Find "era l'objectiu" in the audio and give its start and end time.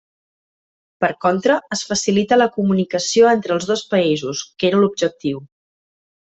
4.73-5.47